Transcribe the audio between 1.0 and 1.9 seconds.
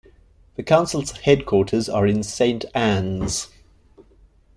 headquarters